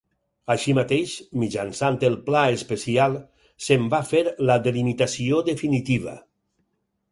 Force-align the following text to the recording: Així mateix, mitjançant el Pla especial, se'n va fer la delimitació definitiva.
Així 0.51 0.73
mateix, 0.77 1.11
mitjançant 1.43 1.99
el 2.09 2.15
Pla 2.29 2.41
especial, 2.55 3.19
se'n 3.67 3.87
va 3.97 4.01
fer 4.09 4.25
la 4.51 4.59
delimitació 4.71 5.45
definitiva. 5.53 6.19